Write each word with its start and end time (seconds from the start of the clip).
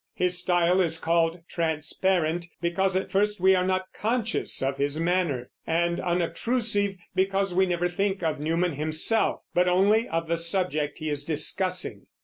His 0.15 0.39
style 0.39 0.81
is 0.81 0.99
called 0.99 1.41
transparent, 1.47 2.47
because 2.59 2.95
at 2.97 3.11
first 3.11 3.39
we 3.39 3.53
are 3.53 3.63
not 3.63 3.85
conscious 3.93 4.59
of 4.63 4.77
his 4.79 4.99
manner; 4.99 5.51
and 5.67 5.99
unobtrusive, 5.99 6.95
because 7.13 7.53
we 7.53 7.67
never 7.67 7.87
think 7.87 8.23
of 8.23 8.39
Newman 8.39 8.73
himself, 8.73 9.41
but 9.53 9.67
only 9.69 10.07
of 10.07 10.27
the 10.27 10.37
subject 10.39 10.97
he 10.97 11.11
is 11.11 11.23
discussing. 11.23 12.07